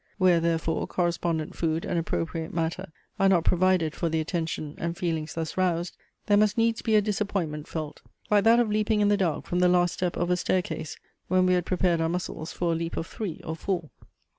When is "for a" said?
12.51-12.75